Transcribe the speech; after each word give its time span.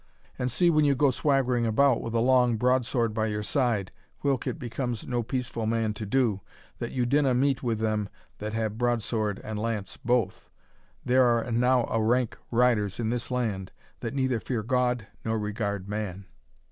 And 0.39 0.49
see, 0.51 0.71
when 0.71 0.83
you 0.83 0.95
go 0.95 1.11
swaggering 1.11 1.67
about 1.67 2.01
with 2.01 2.15
a 2.15 2.19
long 2.21 2.57
broadsword 2.57 3.13
by 3.13 3.27
your 3.27 3.43
side, 3.43 3.91
whilk 4.23 4.47
it 4.47 4.57
becomes 4.57 5.05
no 5.05 5.21
peaceful 5.21 5.67
man 5.67 5.93
to 5.93 6.07
do, 6.07 6.41
that 6.79 6.91
you 6.91 7.05
dinna 7.05 7.35
meet 7.35 7.61
with 7.61 7.77
them 7.77 8.09
that 8.39 8.51
have 8.53 8.79
broadsword 8.79 9.39
and 9.43 9.59
lance 9.59 9.97
both 10.03 10.49
there 11.05 11.25
are 11.25 11.43
enow 11.43 11.83
of 11.83 12.01
rank 12.01 12.35
riders 12.49 12.99
in 12.99 13.11
this 13.11 13.29
land, 13.29 13.71
that 13.99 14.15
neither 14.15 14.39
fear 14.39 14.63
God 14.63 15.05
nor 15.23 15.37
regard 15.37 15.87
man." 15.87 16.25